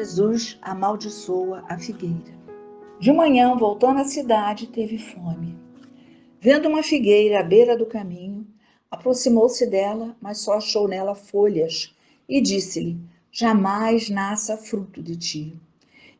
Jesus 0.00 0.58
amaldiçoa 0.62 1.62
a 1.68 1.78
figueira. 1.78 2.32
De 2.98 3.12
manhã, 3.12 3.54
voltando 3.54 4.00
à 4.00 4.04
cidade, 4.04 4.66
teve 4.66 4.96
fome. 4.96 5.54
Vendo 6.40 6.70
uma 6.70 6.82
figueira 6.82 7.40
à 7.40 7.42
beira 7.42 7.76
do 7.76 7.84
caminho, 7.84 8.46
aproximou-se 8.90 9.66
dela, 9.66 10.16
mas 10.18 10.38
só 10.38 10.54
achou 10.54 10.88
nela 10.88 11.14
folhas, 11.14 11.94
e 12.26 12.40
disse-lhe: 12.40 12.98
Jamais 13.30 14.08
nasça 14.08 14.56
fruto 14.56 15.02
de 15.02 15.16
ti. 15.16 15.54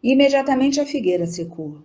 E 0.02 0.12
imediatamente 0.12 0.78
a 0.78 0.84
figueira 0.84 1.26
secou. 1.26 1.78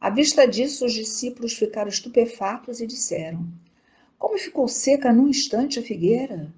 À 0.00 0.10
vista 0.10 0.48
disso, 0.48 0.84
os 0.84 0.92
discípulos 0.92 1.52
ficaram 1.52 1.88
estupefatos 1.88 2.80
e 2.80 2.88
disseram: 2.88 3.46
Como 4.18 4.36
ficou 4.36 4.66
seca 4.66 5.12
num 5.12 5.28
instante 5.28 5.78
a 5.78 5.82
figueira? 5.82 6.52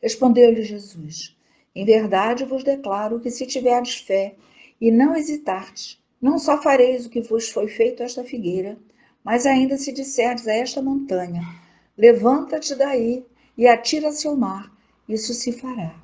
Respondeu-lhe 0.00 0.62
Jesus: 0.62 1.36
Em 1.74 1.84
verdade 1.84 2.44
vos 2.44 2.62
declaro 2.62 3.18
que 3.18 3.30
se 3.30 3.46
tiverdes 3.46 3.96
fé 3.96 4.36
e 4.80 4.90
não 4.90 5.16
hesitardes, 5.16 6.00
não 6.22 6.38
só 6.38 6.62
fareis 6.62 7.04
o 7.04 7.10
que 7.10 7.20
vos 7.20 7.48
foi 7.48 7.66
feito 7.66 8.02
esta 8.02 8.22
figueira, 8.22 8.78
mas 9.24 9.44
ainda 9.44 9.76
se 9.76 9.92
disserdes 9.92 10.46
a 10.46 10.52
esta 10.52 10.80
montanha: 10.80 11.42
Levanta-te 11.98 12.74
daí 12.74 13.24
e 13.58 13.66
atira-se 13.66 14.26
ao 14.28 14.36
mar, 14.36 14.72
isso 15.08 15.34
se 15.34 15.52
fará. 15.52 16.00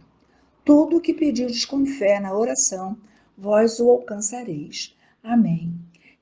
Tudo 0.65 0.97
o 0.97 1.01
que 1.01 1.15
pedirdes 1.15 1.65
com 1.65 1.87
fé 1.87 2.19
na 2.19 2.35
oração, 2.35 2.97
vós 3.39 3.79
o 3.79 3.91
alcançareis. 3.91 4.97
Amém. 5.23 5.73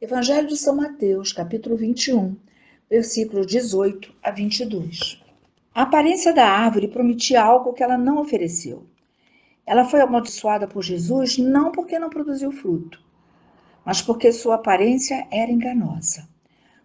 Evangelho 0.00 0.46
de 0.46 0.56
São 0.56 0.76
Mateus, 0.76 1.32
capítulo 1.32 1.76
21, 1.76 2.36
versículos 2.88 3.46
18 3.46 4.14
a 4.22 4.30
22. 4.30 5.22
A 5.74 5.82
aparência 5.82 6.32
da 6.32 6.46
árvore 6.46 6.88
prometia 6.88 7.42
algo 7.42 7.72
que 7.72 7.82
ela 7.82 7.96
não 7.96 8.20
ofereceu. 8.20 8.86
Ela 9.68 9.84
foi 9.84 10.00
amaldiçoada 10.00 10.66
por 10.66 10.82
Jesus 10.82 11.36
não 11.36 11.70
porque 11.70 11.98
não 11.98 12.08
produziu 12.08 12.50
fruto, 12.50 13.04
mas 13.84 14.00
porque 14.00 14.32
sua 14.32 14.54
aparência 14.54 15.28
era 15.30 15.52
enganosa. 15.52 16.26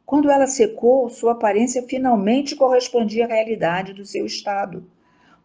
Quando 0.06 0.30
ela 0.30 0.48
secou, 0.48 1.09
sua 1.09 1.31
aparência 1.31 1.81
finalmente 1.84 2.58
correspondia 2.58 3.23
à 3.23 3.30
realidade 3.30 3.94
do 3.94 4.06
seu 4.06 4.25
estado, 4.25 4.86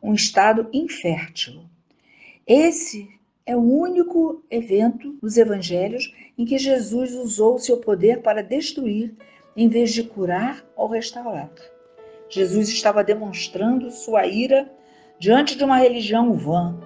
um 0.02 0.14
estado 0.14 0.68
infértil. 0.72 1.62
Esse 2.44 3.08
é 3.46 3.54
o 3.54 3.60
único 3.60 4.42
evento 4.50 5.12
dos 5.22 5.36
evangelhos 5.36 6.12
em 6.36 6.44
que 6.44 6.58
Jesus 6.58 7.14
usou 7.14 7.56
seu 7.60 7.76
poder 7.76 8.20
para 8.20 8.42
destruir 8.42 9.14
em 9.56 9.68
vez 9.68 9.94
de 9.94 10.02
curar 10.02 10.64
ou 10.74 10.88
restaurar. 10.88 11.52
Jesus 12.28 12.68
estava 12.68 13.04
demonstrando 13.04 13.92
sua 13.92 14.26
ira 14.26 14.68
diante 15.20 15.56
de 15.56 15.62
uma 15.62 15.76
religião 15.76 16.34
vã. 16.34 16.76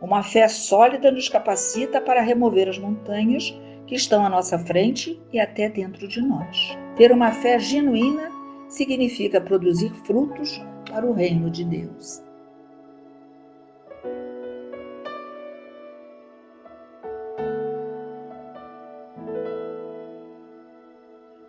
Uma 0.00 0.22
fé 0.22 0.48
sólida 0.48 1.10
nos 1.10 1.28
capacita 1.28 2.00
para 2.00 2.22
remover 2.22 2.68
as 2.68 2.78
montanhas 2.78 3.54
que 3.86 3.94
estão 3.94 4.24
à 4.24 4.30
nossa 4.30 4.58
frente 4.58 5.20
e 5.30 5.38
até 5.38 5.68
dentro 5.68 6.08
de 6.08 6.22
nós. 6.22 6.78
Ter 6.96 7.12
uma 7.12 7.32
fé 7.32 7.58
genuína 7.58 8.30
significa 8.68 9.40
produzir 9.40 9.92
frutos 10.06 10.60
para 10.90 11.04
o 11.04 11.12
reino 11.12 11.50
de 11.50 11.64
Deus. 11.64 12.22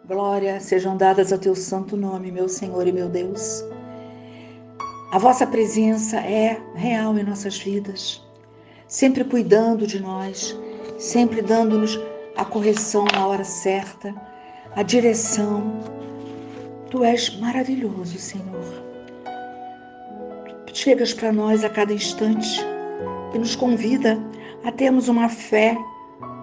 Glória 0.05 0.59
sejam 0.59 0.97
dadas 0.97 1.31
ao 1.31 1.39
teu 1.39 1.55
santo 1.55 1.95
nome, 1.95 2.33
meu 2.33 2.49
Senhor 2.49 2.85
e 2.85 2.91
meu 2.91 3.07
Deus. 3.07 3.63
A 5.13 5.17
vossa 5.17 5.47
presença 5.47 6.17
é 6.17 6.61
real 6.75 7.17
em 7.17 7.23
nossas 7.23 7.57
vidas, 7.57 8.21
sempre 8.91 9.23
cuidando 9.23 9.87
de 9.87 10.01
nós, 10.01 10.53
sempre 10.99 11.41
dando-nos 11.41 11.97
a 12.35 12.43
correção 12.43 13.05
na 13.13 13.25
hora 13.25 13.43
certa, 13.45 14.13
a 14.75 14.83
direção. 14.83 15.79
Tu 16.89 17.01
és 17.01 17.39
maravilhoso, 17.39 18.17
Senhor. 18.17 18.83
Tu 20.67 20.77
chegas 20.77 21.13
para 21.13 21.31
nós 21.31 21.63
a 21.63 21.69
cada 21.69 21.93
instante 21.93 22.59
e 23.33 23.39
nos 23.39 23.55
convida 23.55 24.19
a 24.65 24.71
termos 24.73 25.07
uma 25.07 25.29
fé 25.29 25.77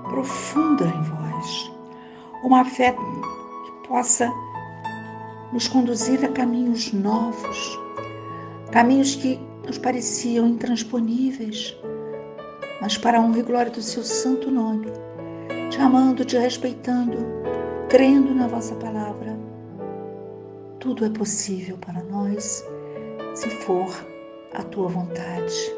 profunda 0.09 0.87
em 0.87 1.03
vós, 1.03 1.71
uma 2.43 2.65
fé 2.65 2.97
possa 3.87 4.33
nos 5.53 5.69
conduzir 5.69 6.25
a 6.25 6.29
caminhos 6.29 6.95
novos, 6.95 7.79
caminhos 8.73 9.17
que 9.17 9.39
nos 9.67 9.77
pareciam 9.77 10.49
intransponíveis, 10.49 11.77
mas 12.81 12.97
para 12.97 13.19
a 13.19 13.21
honra 13.21 13.41
e 13.41 13.43
glória 13.43 13.71
do 13.71 13.83
seu 13.83 14.03
santo 14.03 14.51
nome, 14.51 14.87
te 15.71 15.81
amando, 15.81 16.25
te 16.25 16.37
respeitando, 16.37 17.17
crendo 17.89 18.35
na 18.35 18.47
vossa 18.47 18.75
palavra. 18.77 19.37
Tudo 20.79 21.05
é 21.05 21.11
possível 21.11 21.77
para 21.79 22.03
nós 22.05 22.65
se 23.35 23.51
for 23.51 23.89
a 24.55 24.63
tua 24.63 24.89
vontade. 24.89 25.77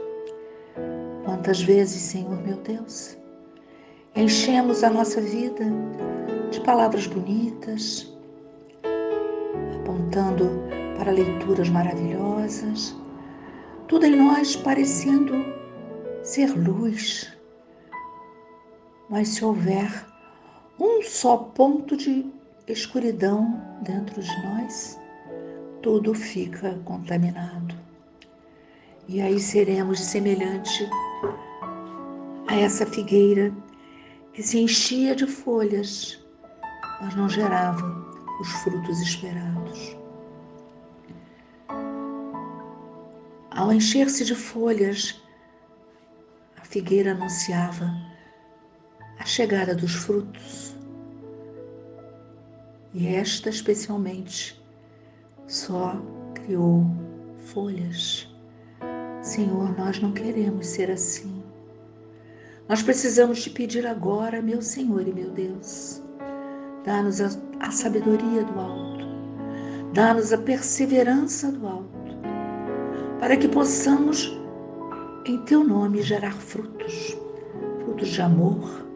Quantas 1.25 1.63
vezes, 1.63 2.03
Senhor 2.03 2.41
meu 2.43 2.57
Deus, 2.59 3.17
enchemos 4.15 4.85
a 4.85 4.91
nossa 4.91 5.21
vida 5.21 5.65
de 6.51 6.61
palavras 6.61 7.07
bonitas, 7.07 8.13
apontando 9.81 10.51
para 10.99 11.13
leituras 11.13 11.69
maravilhosas, 11.71 12.95
tudo 13.89 14.05
em 14.05 14.17
nós 14.17 14.55
parecendo 14.57 15.60
ser 16.31 16.57
luz. 16.57 17.33
Mas 19.09 19.29
se 19.29 19.45
houver 19.45 20.07
um 20.79 21.03
só 21.03 21.37
ponto 21.37 21.97
de 21.97 22.25
escuridão 22.67 23.61
dentro 23.83 24.23
de 24.23 24.43
nós, 24.47 24.99
tudo 25.83 26.15
fica 26.15 26.79
contaminado. 26.85 27.75
E 29.09 29.21
aí 29.21 29.41
seremos 29.41 29.99
semelhante 30.01 30.89
a 32.47 32.57
essa 32.57 32.87
figueira 32.87 33.53
que 34.33 34.43
se 34.43 34.59
enchia 34.59 35.17
de 35.17 35.27
folhas 35.27 36.21
mas 37.01 37.15
não 37.17 37.29
gerava 37.29 38.07
os 38.41 38.49
frutos 38.63 39.01
esperados. 39.01 39.97
Ao 43.51 43.73
encher-se 43.73 44.25
de 44.25 44.35
folhas, 44.35 45.20
figueira 46.71 47.13
anunciava 47.13 47.91
a 49.19 49.25
chegada 49.25 49.75
dos 49.75 49.93
frutos. 49.95 50.75
E 52.95 53.07
esta, 53.09 53.51
especialmente, 53.51 54.61
só 55.47 56.01
criou 56.35 56.87
folhas. 57.53 58.29
Senhor, 59.21 59.77
nós 59.77 60.01
não 60.01 60.13
queremos 60.13 60.67
ser 60.67 60.91
assim. 60.91 61.43
Nós 62.69 62.83
precisamos 62.83 63.43
te 63.43 63.51
pedir 63.51 63.87
agora, 63.87 64.41
meu 64.41 64.63
Senhor 64.63 65.07
e 65.07 65.13
meu 65.13 65.31
Deus, 65.31 66.03
Dá-nos 66.85 67.21
a, 67.21 67.29
a 67.61 67.71
sabedoria 67.71 68.43
do 68.43 68.59
alto. 68.59 69.05
Dá-nos 69.93 70.33
a 70.33 70.39
perseverança 70.39 71.53
do 71.53 71.67
alto. 71.67 71.91
Para 73.19 73.37
que 73.37 73.49
possamos, 73.49 74.40
em 75.25 75.39
teu 75.39 75.63
nome, 75.63 76.03
gerar 76.03 76.33
frutos. 76.33 77.17
Frutos 77.85 78.09
de 78.09 78.23
amor, 78.23 78.87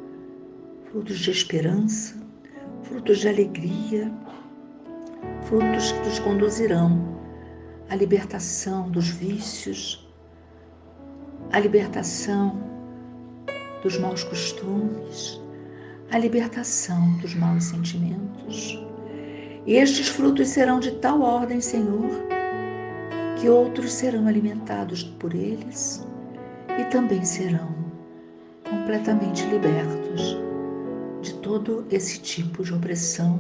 frutos 0.91 1.19
de 1.19 1.31
esperança, 1.31 2.17
frutos 2.83 3.19
de 3.19 3.29
alegria, 3.29 4.11
frutos 5.43 5.93
que 5.93 5.99
nos 6.01 6.19
conduzirão 6.21 7.19
à 7.91 7.97
libertação 7.97 8.91
dos 8.91 9.09
vícios, 9.09 10.09
à 11.53 11.61
libertação 11.61 12.59
dos 13.83 13.99
maus 13.99 14.25
costumes, 14.25 15.41
a 16.11 16.19
libertação 16.19 17.19
dos 17.19 17.35
maus 17.35 17.65
sentimentos. 17.65 18.79
E 19.67 19.75
estes 19.75 20.09
frutos 20.09 20.49
serão 20.49 20.81
de 20.81 20.93
tal 20.93 21.21
ordem, 21.21 21.61
Senhor, 21.61 22.11
que 23.39 23.49
outros 23.49 23.93
serão 23.93 24.27
alimentados 24.27 25.03
por 25.03 25.35
eles 25.35 26.07
e 26.79 26.85
também 26.91 27.25
serão 27.25 27.75
completamente 28.69 29.45
libertos 29.47 30.37
de 31.23 31.35
todo 31.35 31.85
esse 31.91 32.21
tipo 32.21 32.63
de 32.63 32.75
opressão 32.75 33.39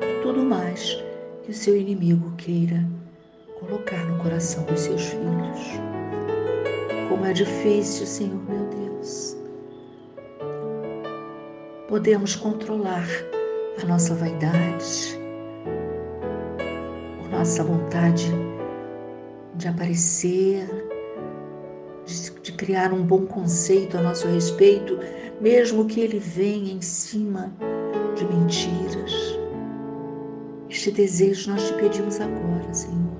e 0.00 0.22
tudo 0.22 0.42
mais 0.42 1.02
que 1.44 1.50
o 1.50 1.54
seu 1.54 1.76
inimigo 1.76 2.32
queira 2.36 2.86
colocar 3.60 4.04
no 4.06 4.22
coração 4.22 4.64
dos 4.64 4.80
seus 4.80 5.02
filhos. 5.02 5.80
Como 7.08 7.24
é 7.24 7.32
difícil, 7.32 8.06
Senhor 8.06 8.42
meu 8.48 8.64
Deus 8.66 9.36
podemos 11.88 12.34
controlar 12.34 13.06
a 13.80 13.86
nossa 13.86 14.14
vaidade, 14.14 15.18
a 17.24 17.28
nossa 17.28 17.62
vontade 17.62 18.26
de 19.54 19.68
aparecer, 19.68 20.66
criar 22.66 22.92
um 22.92 23.04
bom 23.04 23.24
conceito 23.24 23.96
a 23.96 24.02
nosso 24.02 24.26
respeito 24.26 24.98
mesmo 25.40 25.86
que 25.86 26.00
ele 26.00 26.18
venha 26.18 26.72
em 26.72 26.82
cima 26.82 27.52
de 28.16 28.24
mentiras. 28.24 29.38
Este 30.68 30.90
desejo 30.90 31.52
nós 31.52 31.68
te 31.68 31.74
pedimos 31.74 32.20
agora, 32.20 32.74
Senhor, 32.74 33.16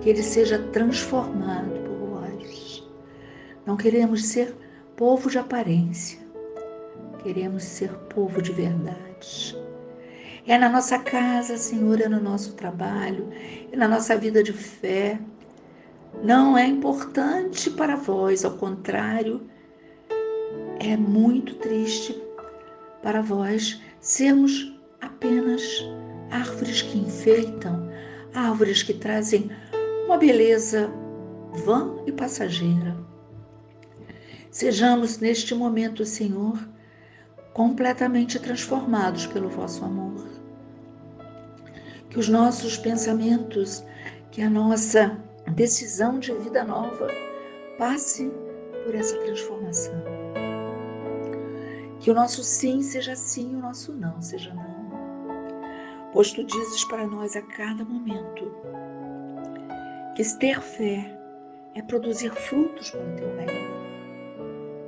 que 0.00 0.10
ele 0.10 0.22
seja 0.22 0.60
transformado 0.70 1.72
por 1.80 2.20
vós. 2.20 2.88
Não 3.66 3.76
queremos 3.76 4.26
ser 4.26 4.54
povo 4.94 5.28
de 5.28 5.38
aparência, 5.38 6.20
queremos 7.24 7.64
ser 7.64 7.90
povo 8.14 8.40
de 8.40 8.52
verdade. 8.52 9.58
É 10.46 10.56
na 10.56 10.68
nossa 10.68 11.00
casa, 11.00 11.56
Senhor, 11.56 12.00
é 12.00 12.08
no 12.08 12.20
nosso 12.20 12.52
trabalho, 12.52 13.28
é 13.72 13.76
na 13.76 13.88
nossa 13.88 14.16
vida 14.16 14.40
de 14.40 14.52
fé. 14.52 15.18
Não 16.22 16.58
é 16.58 16.66
importante 16.66 17.70
para 17.70 17.94
vós, 17.94 18.44
ao 18.44 18.52
contrário, 18.52 19.48
é 20.80 20.96
muito 20.96 21.54
triste 21.56 22.20
para 23.02 23.22
vós 23.22 23.80
sermos 24.00 24.76
apenas 25.00 25.62
árvores 26.30 26.82
que 26.82 26.98
enfeitam, 26.98 27.88
árvores 28.34 28.82
que 28.82 28.94
trazem 28.94 29.50
uma 30.06 30.16
beleza 30.16 30.90
vã 31.64 31.96
e 32.04 32.10
passageira. 32.10 32.96
Sejamos 34.50 35.18
neste 35.18 35.54
momento, 35.54 36.04
Senhor, 36.04 36.58
completamente 37.52 38.40
transformados 38.40 39.26
pelo 39.26 39.48
vosso 39.48 39.84
amor. 39.84 40.26
Que 42.10 42.18
os 42.18 42.28
nossos 42.28 42.76
pensamentos, 42.76 43.84
que 44.32 44.42
a 44.42 44.50
nossa 44.50 45.16
decisão 45.48 46.18
de 46.18 46.32
vida 46.34 46.64
nova 46.64 47.08
passe 47.78 48.30
por 48.84 48.94
essa 48.94 49.16
transformação. 49.18 50.02
Que 52.00 52.10
o 52.10 52.14
nosso 52.14 52.42
sim 52.42 52.82
seja 52.82 53.14
sim, 53.16 53.56
o 53.56 53.60
nosso 53.60 53.92
não 53.92 54.20
seja 54.22 54.52
não. 54.54 54.78
Pois 56.12 56.32
tu 56.32 56.44
dizes 56.44 56.84
para 56.84 57.06
nós 57.06 57.36
a 57.36 57.42
cada 57.42 57.84
momento 57.84 58.50
que 60.16 60.24
ter 60.38 60.60
fé 60.60 61.16
é 61.74 61.82
produzir 61.82 62.32
frutos 62.32 62.90
para 62.90 63.00
o 63.00 63.16
teu 63.16 63.36
reino. 63.36 63.78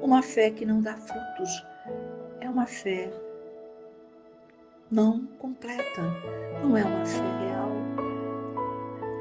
Uma 0.03 0.23
fé 0.23 0.51
que 0.51 0.65
não 0.65 0.81
dá 0.81 0.97
frutos 0.97 1.67
é 2.41 2.49
uma 2.49 2.67
fé 2.67 3.13
não 4.91 5.25
completa, 5.39 6.03
não 6.63 6.77
é 6.77 6.85
uma 6.85 7.07
fé 7.07 7.23
real. 7.39 7.70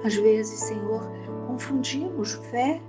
Às 0.04 0.16
vezes, 0.16 0.60
Senhor, 0.60 1.02
confundimos 1.48 2.34
fé 2.52 2.82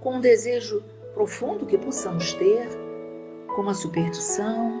com 0.00 0.16
um 0.16 0.20
desejo 0.20 0.82
profundo 1.14 1.66
que 1.66 1.76
possamos 1.78 2.32
ter, 2.34 2.68
com 3.54 3.62
uma 3.62 3.74
superstição, 3.74 4.80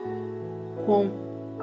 com 0.84 1.06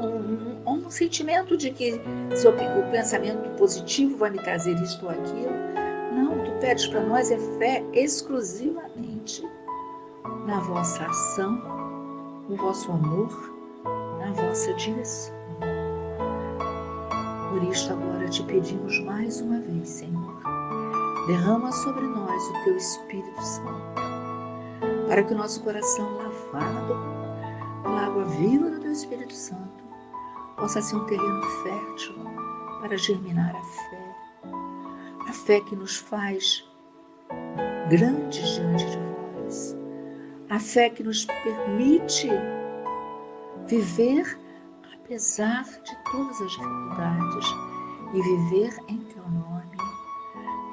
um, 0.01 0.69
um, 0.69 0.85
um 0.85 0.89
sentimento 0.89 1.55
de 1.55 1.71
que 1.71 1.93
se 2.35 2.47
o 2.47 2.53
pensamento 2.91 3.49
positivo 3.57 4.17
vai 4.17 4.31
me 4.31 4.39
trazer 4.39 4.75
isto 4.81 5.05
ou 5.05 5.11
aquilo. 5.11 5.53
Não, 6.13 6.43
que 6.43 6.51
pedes 6.59 6.87
para 6.87 7.01
nós 7.01 7.31
é 7.31 7.37
fé 7.57 7.83
exclusivamente 7.93 9.47
na 10.45 10.59
vossa 10.59 11.05
ação 11.05 11.83
o 12.49 12.55
vosso 12.55 12.91
amor 12.91 13.53
na 14.19 14.31
vossa 14.33 14.73
direção. 14.73 15.33
Por 17.53 17.63
isto 17.65 17.93
agora 17.93 18.27
te 18.29 18.41
pedimos 18.41 18.99
mais 19.01 19.39
uma 19.39 19.59
vez, 19.59 19.87
Senhor, 19.87 20.41
derrama 21.27 21.71
sobre 21.71 22.01
nós 22.01 22.43
o 22.49 22.63
teu 22.63 22.75
Espírito 22.75 23.41
Santo, 23.43 24.01
para 25.07 25.21
que 25.21 25.35
o 25.35 25.37
nosso 25.37 25.61
coração 25.61 26.17
lavado 26.17 26.95
pela 27.83 28.07
água 28.07 28.25
viva 28.25 28.71
do 28.71 28.79
teu 28.79 28.91
Espírito 28.91 29.35
Santo 29.35 29.83
possa 30.57 30.81
ser 30.81 30.95
um 30.95 31.05
terreno 31.05 31.43
fértil 31.61 32.15
para 32.81 32.97
germinar 32.97 33.55
a 33.55 33.61
fé, 33.61 34.15
a 35.29 35.33
fé 35.33 35.61
que 35.61 35.75
nos 35.75 35.97
faz 35.97 36.67
grandes 37.87 38.55
diante 38.55 38.85
de 38.85 38.97
vós. 38.97 39.77
A 40.49 40.59
fé 40.59 40.89
que 40.89 41.03
nos 41.03 41.25
permite 41.25 42.31
viver 43.67 44.39
apesar 45.03 45.65
de 45.65 45.95
todas 46.11 46.41
as 46.41 46.51
dificuldades 46.51 47.45
e 48.13 48.21
viver 48.21 48.73
em 48.87 48.99
teu 48.99 49.23
nome. 49.29 49.77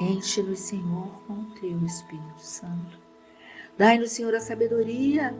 Enche-nos, 0.00 0.60
Senhor, 0.60 1.10
com 1.26 1.44
teu 1.60 1.84
Espírito 1.84 2.40
Santo. 2.40 2.98
Dai-nos, 3.76 4.12
Senhor, 4.12 4.34
a 4.34 4.40
sabedoria 4.40 5.34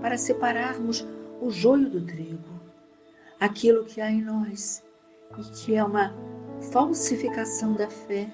para 0.00 0.18
separarmos 0.18 1.06
o 1.40 1.50
joio 1.50 1.88
do 1.88 2.02
trigo, 2.02 2.60
aquilo 3.40 3.84
que 3.84 4.00
há 4.00 4.10
em 4.10 4.22
nós 4.22 4.84
e 5.38 5.42
que 5.50 5.74
é 5.74 5.82
uma 5.82 6.14
falsificação 6.70 7.72
da 7.72 7.88
fé, 7.88 8.30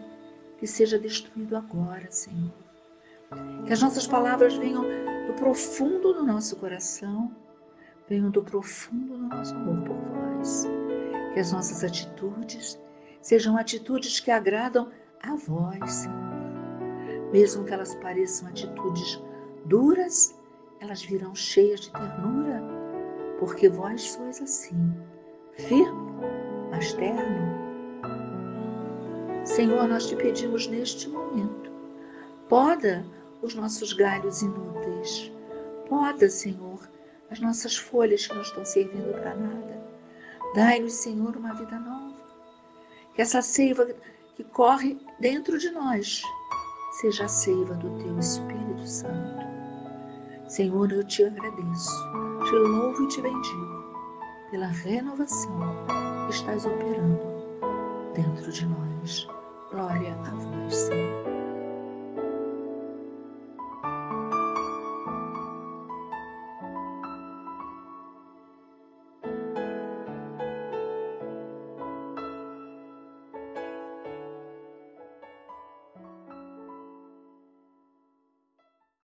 que 0.58 0.66
seja 0.66 0.98
destruído 0.98 1.56
agora, 1.56 2.10
Senhor. 2.10 2.52
Que 3.64 3.72
as 3.72 3.80
nossas 3.80 4.06
palavras 4.06 4.54
venham 4.56 4.82
do 5.26 5.34
profundo 5.34 6.12
do 6.12 6.24
nosso 6.24 6.56
coração, 6.56 7.32
venham 8.10 8.28
do 8.28 8.42
profundo 8.42 9.16
do 9.16 9.28
nosso 9.28 9.54
amor 9.54 9.84
por 9.84 9.96
vós. 9.96 10.68
Que 11.32 11.38
as 11.38 11.52
nossas 11.52 11.84
atitudes 11.84 12.78
sejam 13.22 13.56
atitudes 13.56 14.18
que 14.18 14.32
agradam 14.32 14.90
a 15.22 15.36
vós, 15.36 15.92
Senhor. 15.92 16.18
Mesmo 17.32 17.64
que 17.64 17.72
elas 17.72 17.94
pareçam 17.96 18.48
atitudes 18.48 19.22
duras, 19.66 20.36
elas 20.80 21.02
virão 21.04 21.32
cheias 21.36 21.82
de 21.82 21.92
ternura, 21.92 22.60
porque 23.38 23.68
vós 23.68 24.02
sois 24.02 24.42
assim, 24.42 24.92
firme, 25.56 26.10
mas 26.72 26.92
terno. 26.94 27.60
Senhor, 29.44 29.86
nós 29.86 30.08
te 30.08 30.16
pedimos 30.16 30.66
neste 30.66 31.08
momento, 31.08 31.70
poda 32.48 33.04
os 33.40 33.54
nossos 33.54 33.92
galhos 33.92 34.42
inúteis. 34.42 35.32
Poda, 35.88 36.28
Senhor, 36.28 36.89
as 37.30 37.40
nossas 37.40 37.76
folhas 37.76 38.26
que 38.26 38.34
não 38.34 38.42
estão 38.42 38.64
servindo 38.64 39.12
para 39.12 39.34
nada. 39.34 39.80
Dai-nos, 40.54 40.94
Senhor, 40.94 41.36
uma 41.36 41.54
vida 41.54 41.78
nova. 41.78 42.16
Que 43.14 43.22
essa 43.22 43.40
seiva 43.40 43.86
que 44.34 44.44
corre 44.44 44.98
dentro 45.20 45.58
de 45.58 45.70
nós 45.70 46.22
seja 47.00 47.24
a 47.24 47.28
seiva 47.28 47.74
do 47.74 47.90
Teu 47.98 48.18
Espírito 48.18 48.86
Santo. 48.86 49.40
Senhor, 50.48 50.90
eu 50.90 51.04
te 51.04 51.24
agradeço, 51.24 51.90
te 52.44 52.54
louvo 52.56 53.04
e 53.04 53.08
te 53.08 53.22
bendigo 53.22 53.80
pela 54.50 54.66
renovação 54.66 55.60
que 56.26 56.34
estás 56.34 56.66
operando 56.66 57.20
dentro 58.14 58.50
de 58.50 58.66
nós. 58.66 59.28
Glória 59.70 60.12
a 60.12 60.30
vós, 60.34 60.74
Senhor. 60.74 61.29